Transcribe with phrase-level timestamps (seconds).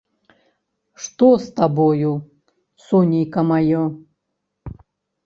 [1.07, 2.13] Што з табою,
[2.85, 3.83] сонейка маё?